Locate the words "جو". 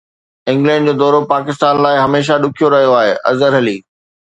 0.87-0.93